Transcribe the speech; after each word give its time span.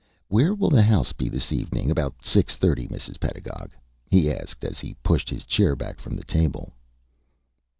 "Where 0.29 0.55
will 0.55 0.71
the 0.71 0.81
house 0.81 1.13
be 1.13 1.29
this 1.29 1.51
evening 1.51 1.91
about 1.91 2.25
six 2.25 2.55
thirty, 2.55 2.87
Mrs. 2.87 3.19
Pedagog?" 3.19 3.69
he 4.09 4.33
asked, 4.33 4.65
as 4.65 4.79
he 4.79 4.95
pushed 5.03 5.29
his 5.29 5.43
chair 5.43 5.75
back 5.75 5.99
from 5.99 6.15
the 6.15 6.25
table. 6.25 6.73